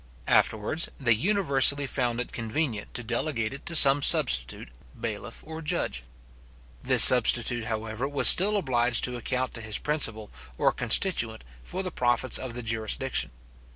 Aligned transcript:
Afterwards, 0.25 0.89
they 0.99 1.11
universally 1.13 1.85
found 1.85 2.19
it 2.19 2.31
convenient 2.31 2.91
to 2.95 3.03
delegate 3.03 3.53
it 3.53 3.67
to 3.67 3.75
some 3.75 4.01
substitute, 4.01 4.69
bailiff, 4.99 5.43
or 5.45 5.61
judge. 5.61 6.01
This 6.81 7.03
substitute, 7.03 7.65
however, 7.65 8.07
was 8.07 8.27
still 8.27 8.57
obliged 8.57 9.03
to 9.03 9.15
account 9.15 9.53
to 9.53 9.61
his 9.61 9.77
principal 9.77 10.31
or 10.57 10.71
constituent 10.71 11.43
for 11.63 11.83
the 11.83 11.91
profits 11.91 12.39
of 12.39 12.55
the 12.55 12.63
jurisdiction. 12.63 13.29